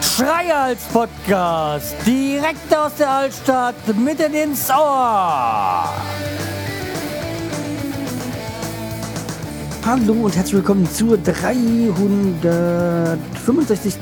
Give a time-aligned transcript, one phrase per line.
[0.00, 5.88] Schreihals Podcast, direkt aus der Altstadt, mitten ins Ohr.
[9.84, 13.94] Hallo und herzlich willkommen zur 365.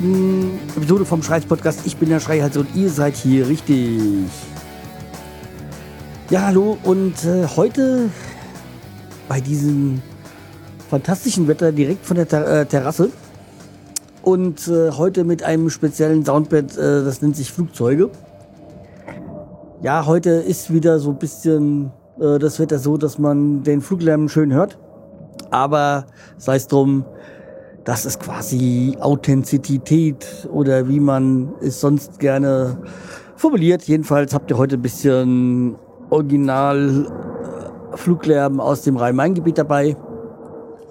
[0.76, 1.80] Episode vom Schreihals Podcast.
[1.84, 4.30] Ich bin der Schreihals und ihr seid hier richtig.
[6.30, 8.08] Ja, hallo und äh, heute
[9.28, 10.00] bei diesem
[10.88, 13.10] fantastischen Wetter direkt von der Ter äh, Terrasse
[14.22, 18.08] und äh, heute mit einem speziellen Soundbed, äh, das nennt sich Flugzeuge.
[19.82, 24.30] Ja, heute ist wieder so ein bisschen äh, das Wetter so, dass man den Fluglärm
[24.30, 24.78] schön hört.
[25.50, 26.06] Aber
[26.38, 27.04] sei es drum,
[27.84, 32.78] das ist quasi Authentizität oder wie man es sonst gerne
[33.36, 33.82] formuliert.
[33.82, 35.76] Jedenfalls habt ihr heute ein bisschen
[36.10, 37.06] Original
[37.92, 39.96] äh, Fluglärm aus dem Rhein-Main-Gebiet dabei.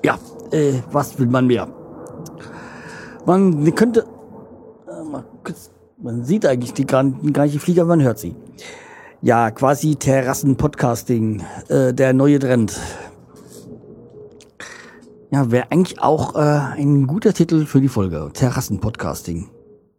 [0.04, 0.18] Ja,
[0.52, 1.68] äh, was will man mehr?
[3.26, 4.06] Man könnte,
[4.88, 5.20] äh,
[6.02, 8.36] man sieht eigentlich die gar, gar nicht die Flieger, man hört sie.
[9.22, 12.78] Ja, quasi Terrassen-Podcasting, äh, der neue Trend.
[15.32, 18.30] Ja, wäre eigentlich auch äh, ein guter Titel für die Folge.
[18.34, 19.50] Terrassen-Podcasting.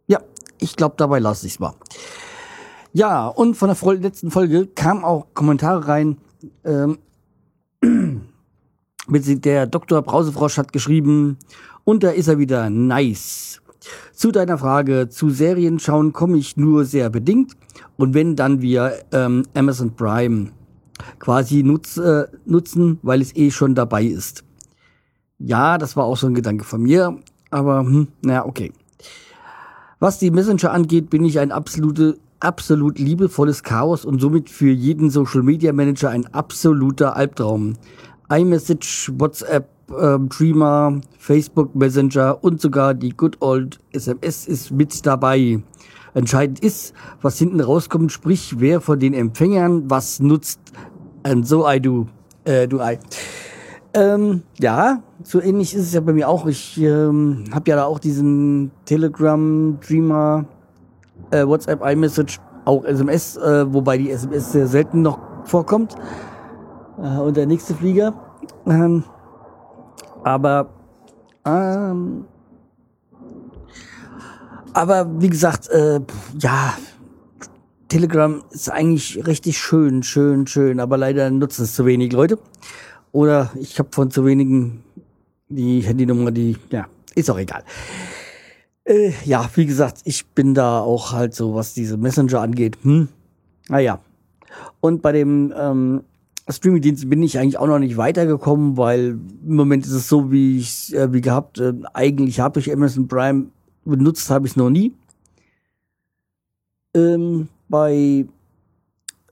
[0.07, 0.19] Ja,
[0.59, 1.73] ich glaube, dabei lasse ich es mal.
[2.95, 6.15] Ja, und von der letzten Folge kamen auch Kommentare rein.
[6.63, 6.97] Ähm,
[9.09, 10.01] der Dr.
[10.01, 11.37] Brausefrosch hat geschrieben,
[11.83, 12.69] und da ist er wieder.
[12.69, 13.61] Nice.
[14.13, 17.57] Zu deiner Frage, zu Serien schauen komme ich nur sehr bedingt.
[17.97, 20.51] Und wenn dann wir ähm, Amazon Prime
[21.19, 24.45] quasi nutz, äh, nutzen, weil es eh schon dabei ist.
[25.37, 27.19] Ja, das war auch so ein Gedanke von mir,
[27.51, 28.71] aber hm, naja, okay.
[29.99, 35.09] Was die Messenger angeht, bin ich ein absolute, absolut liebevolles Chaos und somit für jeden
[35.09, 37.73] Social Media Manager ein absoluter Albtraum.
[38.29, 39.67] iMessage, WhatsApp,
[39.99, 45.61] ähm, Dreamer, Facebook Messenger und sogar die Good Old SMS ist mit dabei.
[46.13, 50.59] Entscheidend ist, was hinten rauskommt, sprich, wer von den Empfängern was nutzt.
[51.23, 52.07] And so I do.
[52.45, 52.99] Äh, do I.
[53.95, 56.45] Ähm, ja, so ähnlich ist es ja bei mir auch.
[56.47, 60.45] Ich ähm, habe ja da auch diesen Telegram, Dreamer,
[61.35, 65.95] äh, WhatsApp, iMessage, auch SMS, äh, wobei die SMS sehr selten noch vorkommt.
[66.97, 68.13] Äh, und der nächste Flieger.
[68.65, 69.03] Ähm,
[70.23, 70.69] aber
[71.45, 72.25] ähm,
[74.73, 76.01] aber wie gesagt, äh,
[76.39, 76.73] ja,
[77.87, 82.39] Telegram ist eigentlich richtig schön, schön, schön, aber leider nutzen es zu wenig Leute.
[83.11, 84.83] Oder ich habe von zu wenigen
[85.47, 87.63] die Handynummer, die, ja, ist auch egal.
[88.85, 92.77] Äh, ja, wie gesagt, ich bin da auch halt so, was diese Messenger angeht.
[92.83, 93.09] Hm,
[93.67, 93.99] naja.
[94.79, 96.03] Und bei dem ähm,
[96.47, 100.59] Streaming-Dienst bin ich eigentlich auch noch nicht weitergekommen, weil im Moment ist es so, wie
[100.59, 101.59] ich äh, wie gehabt.
[101.59, 103.47] Äh, eigentlich habe ich Amazon Prime
[103.83, 104.93] benutzt, habe ich es noch nie.
[106.93, 108.25] Ähm, bei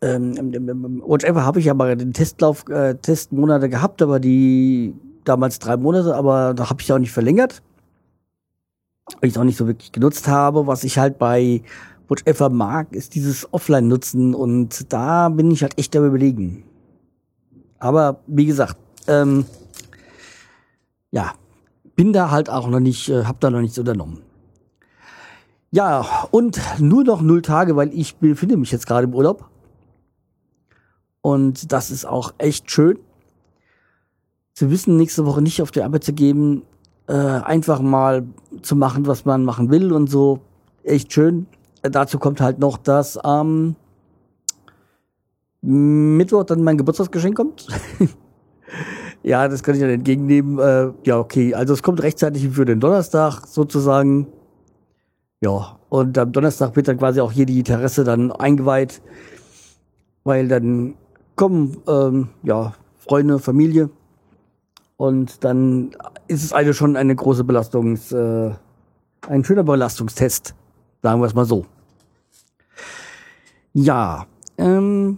[0.01, 5.77] ähm, whatever habe ich ja mal den Testlauf, äh, Testmonate gehabt, aber die damals drei
[5.77, 7.61] Monate, aber da habe ich auch nicht verlängert.
[9.21, 10.67] Ich es auch nicht so wirklich genutzt habe.
[10.67, 11.61] Was ich halt bei
[12.07, 16.63] whatever mag, ist dieses Offline-Nutzen und da bin ich halt echt am überlegen.
[17.79, 18.77] Aber wie gesagt,
[19.07, 19.45] ähm,
[21.11, 21.33] ja,
[21.95, 24.21] bin da halt auch noch nicht, äh, hab da noch nichts unternommen.
[25.71, 29.49] Ja, und nur noch null Tage, weil ich befinde mich jetzt gerade im Urlaub.
[31.21, 32.99] Und das ist auch echt schön.
[34.53, 36.63] Zu wissen, nächste Woche nicht auf die Arbeit zu geben,
[37.07, 38.25] äh, einfach mal
[38.61, 40.39] zu machen, was man machen will und so.
[40.83, 41.47] Echt schön.
[41.81, 43.75] Äh, dazu kommt halt noch, dass am
[45.61, 47.67] Mittwoch dann mein Geburtstagsgeschenk kommt.
[49.23, 50.59] ja, das kann ich dann entgegennehmen.
[50.59, 51.53] Äh, ja, okay.
[51.53, 54.27] Also es kommt rechtzeitig für den Donnerstag sozusagen.
[55.41, 59.01] Ja, und am Donnerstag wird dann quasi auch hier die Terrasse dann eingeweiht,
[60.23, 60.95] weil dann
[61.35, 63.89] kommen ähm, ja Freunde, Familie
[64.97, 65.91] und dann
[66.33, 68.51] ist es eine schon eine große Belastungs, äh,
[69.27, 70.53] ein schöner Belastungstest,
[71.01, 71.65] sagen wir es mal so.
[73.73, 74.25] Ja,
[74.57, 75.17] ähm,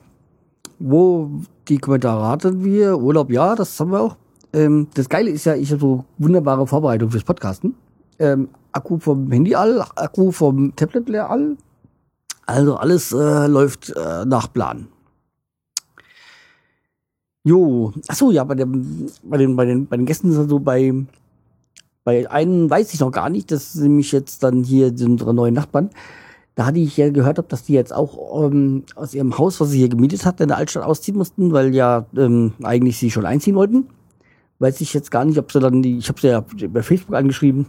[0.79, 1.29] wo
[1.67, 2.97] die Kommentare hatten wir.
[2.97, 4.15] Urlaub, ja, das haben wir auch.
[4.53, 7.75] Ähm, das Geile ist ja, ich habe so wunderbare Vorbereitung fürs Podcasten.
[8.19, 11.57] Ähm, Akku vom Handy all, Akku vom Tablet leer all.
[12.45, 14.87] Also alles äh, läuft äh, nach Plan.
[17.45, 20.49] Jo, ach so, ja, bei, dem, bei, den, bei, den, bei den Gästen ist es
[20.49, 20.91] so, bei,
[22.03, 25.53] bei einem weiß ich noch gar nicht, das ist nämlich jetzt dann hier unsere neuen
[25.53, 25.91] Nachbarn.
[26.55, 29.77] Da hatte ich ja gehört, dass die jetzt auch ähm, aus ihrem Haus, was sie
[29.77, 33.55] hier gemietet hat, in der Altstadt ausziehen mussten, weil ja ähm, eigentlich sie schon einziehen
[33.55, 33.89] wollten.
[34.57, 37.13] Weiß ich jetzt gar nicht, ob sie dann die, ich habe sie ja bei Facebook
[37.13, 37.67] angeschrieben,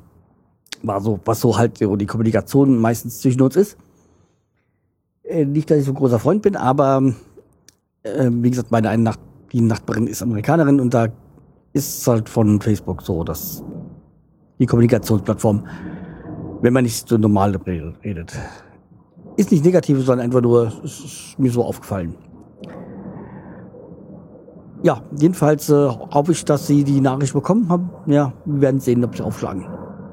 [0.83, 3.77] war so, was so halt so die Kommunikation meistens zwischen uns ist.
[5.23, 7.13] Äh, nicht, dass ich so ein großer Freund bin, aber
[8.05, 9.21] äh, wie gesagt, meine eine Nacht,
[9.57, 11.09] die Nachbarin ist Amerikanerin und da
[11.73, 13.65] ist halt von Facebook so, dass
[14.59, 15.67] die Kommunikationsplattform,
[16.61, 17.57] wenn man nicht so normal
[18.05, 18.39] redet.
[19.39, 22.17] Ist nicht negativ, sondern einfach nur, es ist mir so aufgefallen.
[24.83, 27.89] Ja, jedenfalls äh, hoffe ich, dass Sie die Nachricht bekommen haben.
[28.05, 29.67] Ja, wir werden sehen, ob Sie aufschlagen.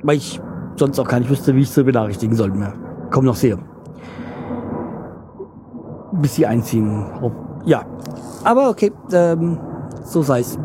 [0.04, 0.40] Weil ich
[0.78, 2.74] sonst auch gar nicht wüsste, wie ich Sie benachrichtigen soll mehr.
[3.12, 3.60] Komm noch sehr.
[6.13, 7.06] Bis Sie einziehen.
[7.65, 7.86] Ja,
[8.44, 9.57] aber okay, ähm,
[10.04, 10.57] so sei's.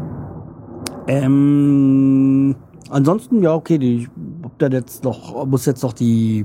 [1.06, 2.56] Ähm,
[2.90, 4.08] ansonsten, ja, okay, die, ich
[4.42, 6.44] hab dann jetzt noch, muss jetzt noch die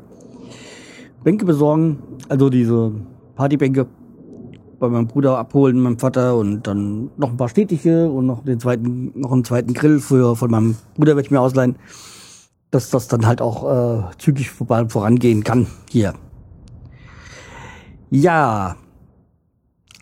[1.23, 2.91] Bänke besorgen, also diese
[3.35, 3.87] Partybänke
[4.79, 8.59] bei meinem Bruder abholen, meinem Vater und dann noch ein paar Stetige und noch den
[8.59, 11.77] zweiten, noch einen zweiten Grill für von meinem Bruder werde ich mir ausleihen,
[12.69, 16.13] dass das dann halt auch äh, zügig vorangehen kann hier.
[18.09, 18.75] Ja,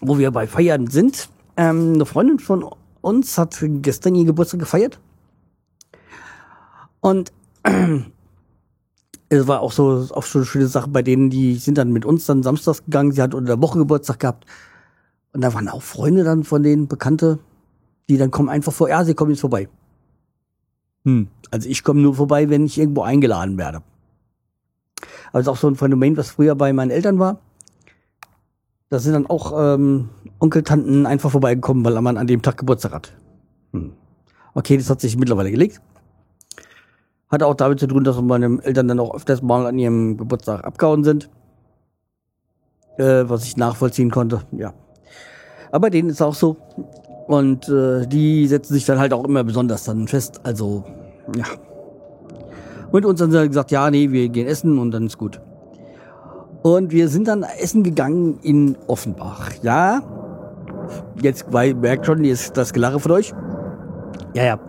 [0.01, 2.65] wo wir bei Feiern sind, ähm, eine Freundin von
[3.01, 4.99] uns hat gestern ihr Geburtstag gefeiert
[7.01, 7.31] und
[9.29, 12.05] es war auch so auch schon eine schöne Sache bei denen, die sind dann mit
[12.05, 13.11] uns dann samstags gegangen.
[13.11, 14.45] Sie hat unter der Woche Geburtstag gehabt.
[15.33, 17.39] Und da waren auch Freunde dann von denen, Bekannte,
[18.09, 19.67] die dann kommen einfach vor, ja, sie kommen jetzt vorbei.
[21.05, 21.27] Hm.
[21.49, 23.81] Also ich komme nur vorbei, wenn ich irgendwo eingeladen werde.
[25.29, 27.39] Aber es ist auch so ein Phänomen, was früher bei meinen Eltern war.
[28.91, 30.09] Da sind dann auch ähm,
[30.39, 33.13] Onkel, Tanten einfach vorbeigekommen, weil man an dem Tag Geburtstag hat.
[33.71, 33.93] Hm.
[34.53, 35.81] Okay, das hat sich mittlerweile gelegt.
[37.29, 40.65] Hatte auch damit zu tun, dass meine Eltern dann auch öfters mal an ihrem Geburtstag
[40.65, 41.29] abgehauen sind.
[42.97, 44.73] Äh, was ich nachvollziehen konnte, ja.
[45.71, 46.57] Aber denen ist auch so.
[47.27, 50.41] Und äh, die setzen sich dann halt auch immer besonders dann fest.
[50.43, 50.83] Also,
[51.37, 51.45] ja.
[52.91, 55.39] Und uns dann gesagt, ja, nee, wir gehen essen und dann ist gut.
[56.61, 59.51] Und wir sind dann essen gegangen in Offenbach.
[59.63, 60.01] Ja,
[61.21, 63.33] jetzt merkt schon, jetzt das Gelache von euch.
[64.33, 64.59] Ja, ja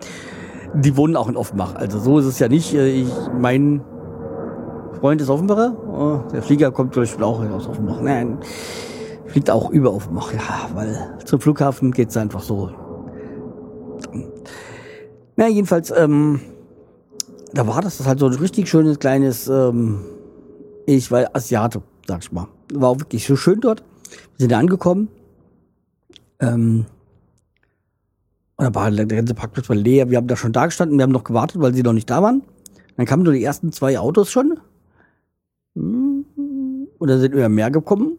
[0.73, 1.75] die wohnen auch in Offenbach.
[1.75, 2.73] Also so ist es ja nicht.
[2.73, 3.81] Äh, ich, mein
[4.99, 5.75] Freund ist Offenbacher.
[5.87, 8.01] Oh, der Flieger kommt zum Beispiel auch aus Offenbach.
[8.01, 8.39] Nein,
[9.25, 10.33] fliegt auch über Offenbach.
[10.33, 12.71] Ja, weil zum Flughafen geht's einfach so.
[15.35, 16.39] Na, jedenfalls, ähm,
[17.53, 19.99] da war das, das halt so ein richtig schönes kleines, ähm,
[20.85, 22.47] ich war Asiate, sag ich mal.
[22.73, 23.83] War auch wirklich so schön dort.
[24.37, 25.09] Wir sind da angekommen.
[26.39, 26.85] Ähm,
[28.55, 30.09] und da war der ganze Parkplatz war leer.
[30.09, 32.21] Wir haben da schon da gestanden, wir haben noch gewartet, weil sie noch nicht da
[32.21, 32.43] waren.
[32.97, 34.59] Dann kamen nur die ersten zwei Autos schon.
[35.73, 36.25] Und
[36.99, 38.17] dann sind immer mehr gekommen,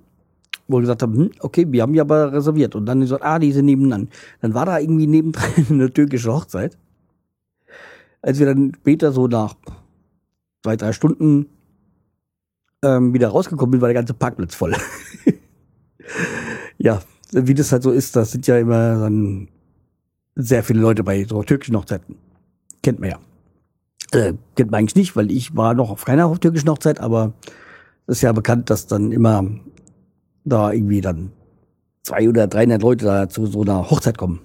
[0.67, 2.75] wo wir gesagt haben, hm, okay, wir haben ja aber reserviert.
[2.75, 4.09] Und dann gesagt, ah, die sind nebenan.
[4.41, 6.77] Dann war da irgendwie nebendran eine türkische Hochzeit.
[8.23, 9.55] Als wir dann später so nach
[10.63, 11.47] zwei, drei Stunden
[12.85, 14.75] ähm, wieder rausgekommen sind, war der ganze Parkplatz voll.
[16.79, 17.01] ja,
[17.33, 19.49] wie das halt so ist, das sind ja immer dann
[20.37, 22.17] sehr viele Leute bei so türkischen Hochzeiten.
[22.83, 23.19] Kennt man ja.
[24.13, 27.33] Äh, kennt man eigentlich nicht, weil ich war noch auf keiner türkischen Hochzeit, aber
[28.07, 29.45] es ist ja bekannt, dass dann immer
[30.45, 31.33] da irgendwie dann
[32.03, 34.41] zwei oder 300 Leute da zu so einer Hochzeit kommen.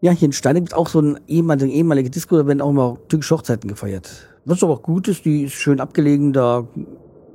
[0.00, 2.70] Ja, hier in Steine gibt es auch so ein ehemalige, ehemalige Disco, da werden auch
[2.70, 4.29] immer türkische Hochzeiten gefeiert.
[4.44, 6.66] Was aber auch gut ist, die ist schön abgelegen, da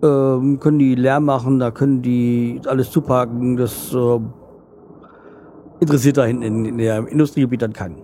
[0.01, 4.19] ähm, können die Lärm machen, da können die alles zuparken, das äh,
[5.79, 8.01] interessiert da hinten in, in der Industriegebiet dann keinen.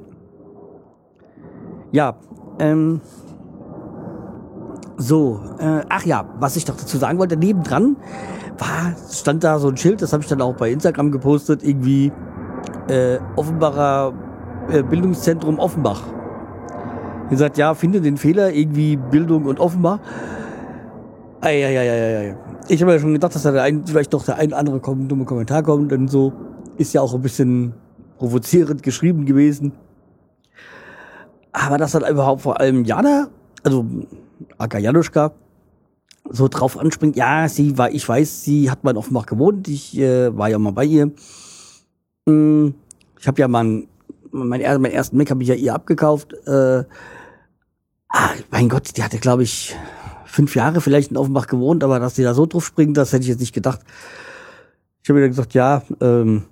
[1.91, 2.15] Ja,
[2.60, 3.01] ähm,
[4.98, 7.98] so, äh, ach ja, was ich doch dazu sagen wollte, nebendran
[8.58, 12.12] war, stand da so ein Schild, das habe ich dann auch bei Instagram gepostet, irgendwie
[12.88, 14.13] äh, Offenbacher
[14.70, 16.03] äh, Bildungszentrum Offenbach.
[17.32, 20.00] Ihr sagt, ja, finde den Fehler, irgendwie Bildung und Offenbach.
[21.40, 22.36] Eieieiei.
[22.68, 24.80] Ich habe ja schon gedacht, dass da der ein, vielleicht noch der ein oder andere
[25.08, 26.34] dumme Kommentar kommt, denn so
[26.78, 27.74] ist ja auch ein bisschen
[28.18, 29.72] provozierend geschrieben gewesen.
[31.54, 33.30] Aber dass dann überhaupt vor allem Jana,
[33.64, 33.86] also
[34.58, 35.32] Aka Januszka,
[36.30, 40.38] so drauf anspringt, ja, sie war, ich weiß, sie hat mal Offenbach gewohnt, ich äh,
[40.38, 41.12] war ja mal bei ihr.
[42.28, 42.76] Hm,
[43.20, 43.84] ich habe ja mal
[44.32, 46.34] mein, mein ersten Mac habe ich ja ihr abgekauft.
[46.46, 46.84] Äh,
[48.12, 49.75] ah, mein Gott, die hatte, glaube ich,
[50.25, 53.24] fünf Jahre vielleicht in Offenbach gewohnt, aber dass sie da so drauf springt, das hätte
[53.24, 53.82] ich jetzt nicht gedacht.
[55.03, 56.44] Ich habe wieder gesagt, ja, ähm,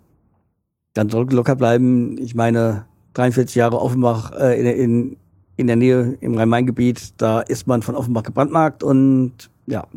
[0.93, 2.17] dann soll locker bleiben.
[2.17, 5.17] Ich meine, 43 Jahre Offenbach äh, in, in,
[5.55, 9.87] in der Nähe im Rhein-Main-Gebiet, da ist man von Offenbach gebrandmarkt und ja,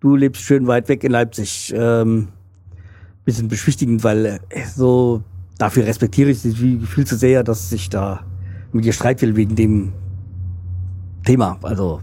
[0.00, 1.72] du lebst schön weit weg in Leipzig.
[1.76, 2.28] Ähm,
[3.26, 5.22] bisschen beschwichtigend, weil äh, so
[5.58, 8.20] dafür respektiere ich sie viel zu sehr, dass ich da
[8.72, 9.92] mit ihr Streit will wegen dem
[11.26, 11.58] Thema.
[11.62, 12.00] Also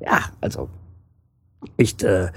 [0.00, 0.68] ja, also
[1.76, 2.28] echt, äh,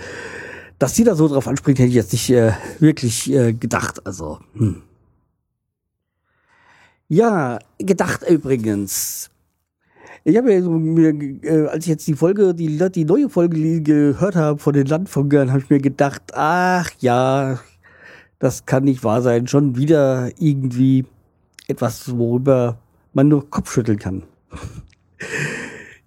[0.80, 4.06] dass sie da so drauf anspringt, hätte ich jetzt nicht äh, wirklich äh, gedacht.
[4.06, 4.82] Also hm.
[7.08, 9.30] ja, gedacht übrigens.
[10.24, 13.82] Ich habe ja so mir, äh, als ich jetzt die Folge, die, die neue Folge
[13.82, 17.60] gehört habe von den Landfunkern, habe ich mir gedacht, ach ja,
[18.38, 19.48] das kann nicht wahr sein.
[19.48, 21.06] Schon wieder irgendwie
[21.68, 22.78] etwas, worüber
[23.14, 24.24] man nur Kopfschütteln kann.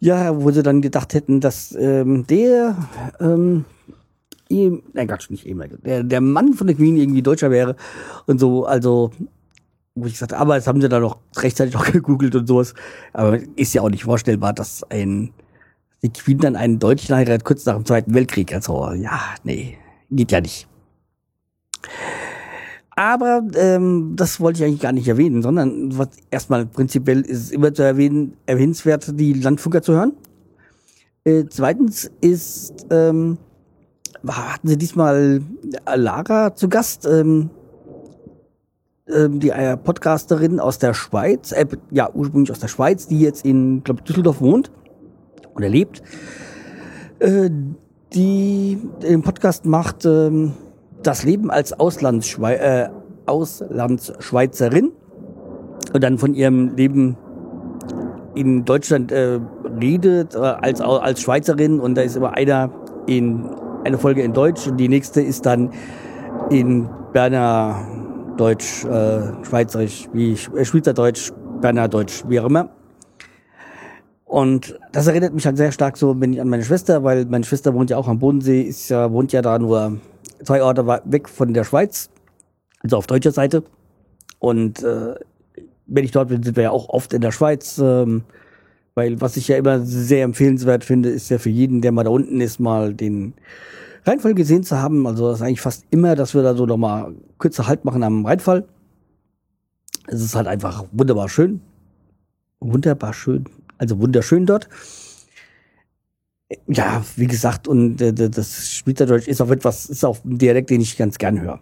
[0.00, 2.76] Ja, wo sie dann gedacht hätten, dass ähm, der,
[3.20, 3.64] ähm,
[4.48, 7.76] ihm, nein, Gott, nicht ehemaliger, der, der Mann von der Queen irgendwie Deutscher wäre
[8.26, 9.10] und so, also
[9.94, 12.74] wo ich gesagt aber jetzt haben sie da noch rechtzeitig noch gegoogelt und sowas.
[13.12, 15.32] Aber ist ja auch nicht vorstellbar, dass ein
[16.02, 18.52] die Queen dann einen Deutschen heiratet kurz nach dem Zweiten Weltkrieg.
[18.52, 19.78] Also ja, nee,
[20.10, 20.68] geht ja nicht.
[22.96, 27.74] Aber ähm, das wollte ich eigentlich gar nicht erwähnen, sondern was erstmal prinzipiell ist immer
[27.74, 30.12] zu erwähnen, erwähnenswert, die Landfunker zu hören.
[31.24, 33.38] Äh, zweitens ist, ähm,
[34.26, 35.42] hatten sie diesmal
[35.92, 37.06] Lara zu Gast.
[37.06, 37.50] Ähm,
[39.06, 43.44] ähm, die äh, Podcasterin aus der Schweiz, äh, ja, ursprünglich aus der Schweiz, die jetzt
[43.44, 44.70] in, glaube Düsseldorf wohnt
[45.54, 46.02] oder lebt,
[47.18, 47.50] äh,
[48.14, 50.48] die den Podcast macht, äh,
[51.06, 52.88] das Leben als Auslandsschwei äh,
[53.26, 54.92] Auslandsschweizerin
[55.92, 57.16] und dann von ihrem Leben
[58.34, 59.40] in Deutschland äh,
[59.80, 62.70] redet äh, als als Schweizerin und da ist immer einer
[63.06, 63.48] in
[63.84, 65.70] eine Folge in Deutsch und die nächste ist dann
[66.50, 67.86] in Berner
[68.36, 72.70] Deutsch, äh, Schweizerisch, wie äh, Schweizerdeutsch, Berner Deutsch, wie auch immer.
[74.24, 77.44] Und das erinnert mich halt sehr stark so bin ich an meine Schwester, weil meine
[77.44, 79.98] Schwester wohnt ja auch am Bodensee, ist ja, wohnt ja da nur
[80.42, 82.10] zwei Orte weg von der Schweiz,
[82.82, 83.64] also auf deutscher Seite.
[84.38, 85.14] Und äh,
[85.86, 87.78] wenn ich dort bin, sind wir ja auch oft in der Schweiz.
[87.78, 88.24] Ähm,
[88.94, 92.10] weil was ich ja immer sehr empfehlenswert finde, ist ja für jeden, der mal da
[92.10, 93.34] unten ist, mal den
[94.04, 95.06] Rheinfall gesehen zu haben.
[95.06, 98.24] Also das ist eigentlich fast immer, dass wir da so nochmal kürzer Halt machen am
[98.24, 98.64] Rheinfall.
[100.06, 101.60] Es ist halt einfach wunderbar schön.
[102.60, 103.46] Wunderbar schön.
[103.78, 104.68] Also wunderschön dort.
[106.66, 110.80] Ja, wie gesagt, und äh, das Schweizerdeutsch ist auch etwas, ist auch ein Dialekt, den
[110.80, 111.60] ich ganz gern höre.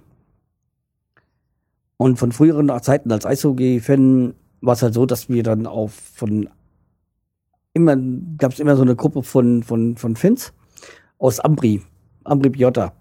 [1.96, 6.48] Und von früheren Zeiten als Eishockey-Fan war es halt so, dass wir dann auch von
[7.74, 7.96] immer,
[8.38, 10.52] gab es immer so eine Gruppe von, von, von Fans
[11.18, 11.82] aus Ambri,
[12.24, 12.92] Ambri Piotta.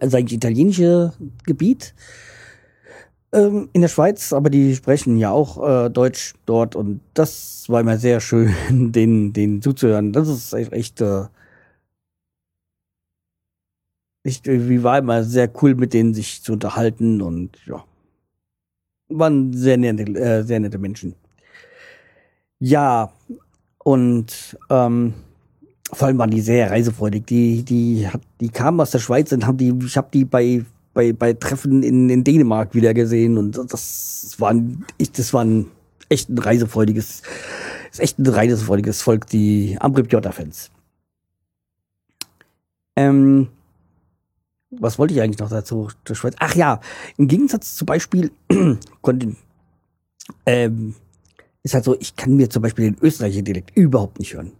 [0.00, 1.94] Also eigentlich italienische Gebiet
[3.32, 7.80] ähm, in der Schweiz, aber die sprechen ja auch äh, Deutsch dort und das war
[7.80, 8.54] immer sehr schön,
[8.92, 10.12] denen, denen zuzuhören.
[10.12, 11.26] Das ist echt, echt äh,
[14.22, 17.84] ich, wie war immer sehr cool, mit denen sich zu unterhalten und ja,
[19.08, 21.14] waren sehr nette, äh, sehr nette Menschen.
[22.60, 23.12] Ja,
[23.78, 25.14] und ähm,
[25.92, 27.24] vor allem waren die sehr reisefreudig.
[27.26, 30.64] Die, die, hat, die kamen aus der Schweiz und haben die, ich habe die bei,
[30.98, 35.70] bei, bei Treffen in, in Dänemark wieder gesehen und das waren, ich, das waren
[36.08, 37.22] echt ein reisefreudiges,
[37.92, 40.72] ist echt ein reisefreudiges Volk, die Ambrip-Jota-Fans.
[42.96, 43.46] Ähm,
[44.70, 45.88] was wollte ich eigentlich noch dazu?
[46.40, 46.80] Ach ja,
[47.16, 48.32] im Gegensatz zum Beispiel
[49.00, 49.36] konnte
[50.46, 50.96] ähm,
[51.62, 54.50] ist halt so, ich kann mir zum Beispiel den österreichischen Dialekt überhaupt nicht hören.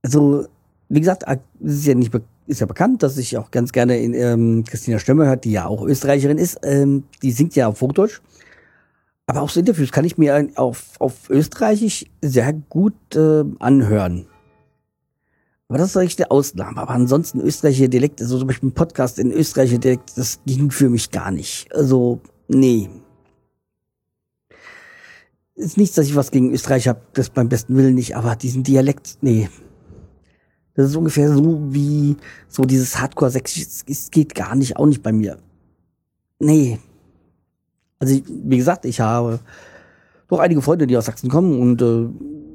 [0.00, 0.46] Also,
[0.88, 2.14] wie gesagt, es ist ja nicht
[2.48, 5.66] ist ja bekannt, dass ich auch ganz gerne in ähm, Christina Stömmer hört, die ja
[5.66, 6.58] auch Österreicherin ist.
[6.62, 8.20] Ähm, die singt ja auf Hochdeutsch.
[9.26, 14.26] Aber auch so Interviews kann ich mir auf, auf Österreichisch sehr gut äh, anhören.
[15.68, 16.80] Aber das ist eigentlich der Ausnahme.
[16.80, 20.88] Aber ansonsten österreichische Dialekt, also zum Beispiel ein Podcast in österreichischer Dialekt, das ging für
[20.88, 21.68] mich gar nicht.
[21.74, 22.88] Also, nee
[25.58, 28.62] ist nichts, dass ich was gegen Österreich habe, das beim besten Willen nicht, aber diesen
[28.62, 29.48] Dialekt, nee.
[30.78, 32.16] Das ist ungefähr so wie
[32.46, 35.38] so dieses Hardcore-Sächsisch, es geht gar nicht, auch nicht bei mir.
[36.38, 36.78] Nee.
[37.98, 39.40] Also, wie gesagt, ich habe
[40.28, 42.06] doch einige Freunde, die aus Sachsen kommen und äh,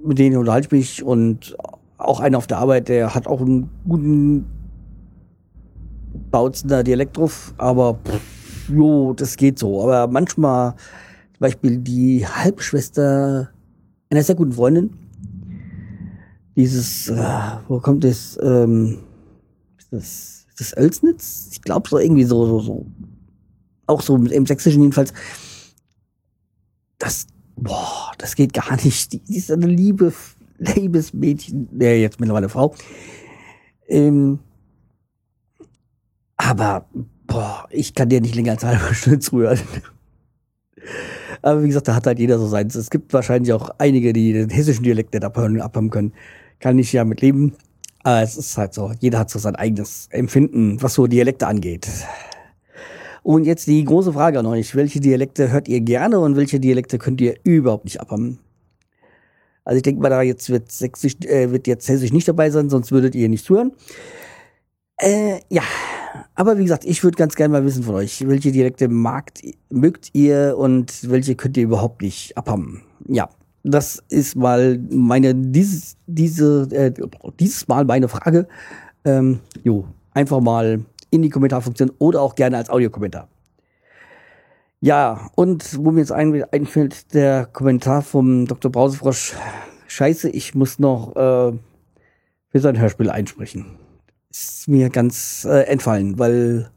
[0.08, 1.58] mit denen unterhalte ich mich und
[1.98, 4.46] auch einer auf der Arbeit, der hat auch einen guten
[6.32, 9.84] Bautzener Dialekt drauf, aber pff, jo, das geht so.
[9.84, 10.76] Aber manchmal
[11.40, 13.50] Beispiel die Halbschwester
[14.10, 15.03] einer sehr guten Freundin.
[16.56, 18.38] Dieses, äh, wo kommt das?
[18.42, 19.00] Ähm,
[19.78, 21.50] ist das, ist das Oelsnitz?
[21.52, 22.86] Ich glaube so irgendwie so, so, so.
[23.88, 25.14] Auch so im Sächsischen jedenfalls.
[27.00, 29.12] Das, boah, das geht gar nicht.
[29.14, 30.14] Die, die ist eine liebe,
[30.58, 32.76] liebes Mädchen, der jetzt mittlerweile Frau.
[33.88, 34.40] Ähm,
[36.38, 36.88] aber,
[37.26, 39.60] boah, ich kann dir nicht länger als eine halbe Stunde zuhören.
[41.42, 42.76] Aber wie gesagt, da hat halt jeder so seins.
[42.76, 46.14] Es gibt wahrscheinlich auch einige, die den hessischen Dialekt nicht abhören, abhaben können.
[46.64, 47.58] Kann ich ja mit leben.
[48.04, 51.90] Aber es ist halt so, jeder hat so sein eigenes Empfinden, was so Dialekte angeht.
[53.22, 54.74] Und jetzt die große Frage an euch.
[54.74, 58.40] Welche Dialekte hört ihr gerne und welche Dialekte könnt ihr überhaupt nicht abhaben?
[59.66, 62.70] Also ich denke mal, da jetzt wird, Sächsisch, äh, wird jetzt Hessisch nicht dabei sein,
[62.70, 63.74] sonst würdet ihr nicht zuhören.
[65.00, 65.64] Äh, ja,
[66.34, 70.12] aber wie gesagt, ich würde ganz gerne mal wissen von euch, welche Dialekte magt, mögt
[70.14, 72.84] ihr und welche könnt ihr überhaupt nicht abhaben.
[73.06, 73.28] Ja,
[73.64, 76.94] das ist mal meine, dieses, diese, äh,
[77.40, 78.48] dieses Mal meine Frage.
[79.06, 83.30] Ähm, jo, einfach mal in die Kommentarfunktion oder auch gerne als Audiokommentar.
[84.82, 88.70] Ja, und wo mir jetzt ein, einfällt, der Kommentar vom Dr.
[88.70, 89.34] Brausefrosch,
[89.88, 91.58] scheiße, ich muss noch äh,
[92.50, 93.78] für sein Hörspiel einsprechen.
[94.30, 96.70] Ist mir ganz äh, entfallen, weil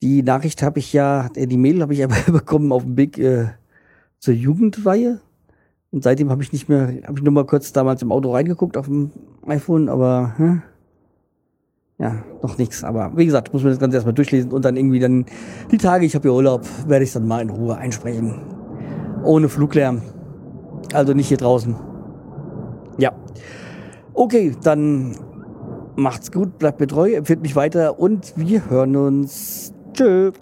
[0.00, 3.18] die Nachricht habe ich ja, äh, die Mail habe ich aber bekommen auf dem Weg
[3.18, 3.48] äh,
[4.18, 5.20] zur Jugendweihe.
[5.90, 8.76] Und seitdem habe ich nicht mehr, habe ich nur mal kurz damals im Auto reingeguckt
[8.76, 9.10] auf dem
[9.46, 10.62] iPhone, aber hm,
[11.98, 12.84] ja, noch nichts.
[12.84, 15.26] Aber wie gesagt, muss man das Ganze erstmal durchlesen und dann irgendwie dann
[15.70, 18.40] die Tage, ich habe ja Urlaub, werde ich dann mal in Ruhe einsprechen.
[19.24, 20.02] Ohne Fluglärm.
[20.92, 21.74] Also nicht hier draußen.
[22.98, 23.12] Ja.
[24.14, 25.16] Okay, dann
[25.96, 29.72] macht's gut, bleibt mir treu, empfiehlt mich weiter und wir hören uns.
[29.92, 30.34] Tschüss.